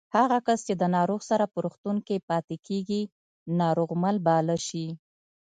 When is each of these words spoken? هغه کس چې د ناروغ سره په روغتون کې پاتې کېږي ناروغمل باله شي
هغه 0.15 0.37
کس 0.47 0.59
چې 0.67 0.73
د 0.81 0.83
ناروغ 0.95 1.21
سره 1.31 1.45
په 1.51 1.57
روغتون 1.65 1.97
کې 2.07 2.25
پاتې 2.29 2.55
کېږي 2.67 3.01
ناروغمل 3.61 4.15
باله 4.27 4.57
شي 4.67 4.87